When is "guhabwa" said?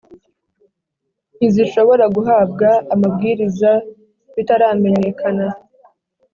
2.15-2.69